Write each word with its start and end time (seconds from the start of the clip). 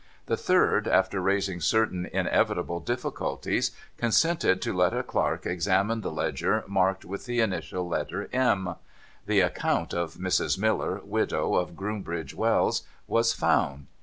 The 0.25 0.35
third, 0.35 0.87
after 0.87 1.21
raising 1.21 1.61
certain 1.61 2.07
inevitable 2.11 2.79
difficulties, 2.79 3.69
consented 3.97 4.59
to 4.63 4.73
let 4.73 4.95
a 4.95 5.03
clerk 5.03 5.45
examine 5.45 6.01
the 6.01 6.09
Ledger 6.11 6.63
marked 6.65 7.05
with 7.05 7.25
the 7.27 7.39
initial 7.39 7.87
letter' 7.87 8.27
M.' 8.49 8.77
The 9.27 9.41
account 9.41 9.93
of 9.93 10.15
Mrs. 10.15 10.57
Miller, 10.57 11.01
widow, 11.03 11.53
of 11.53 11.75
Groombridge 11.75 12.33
Wells, 12.33 12.81
was 13.05 13.33
found. 13.33 13.85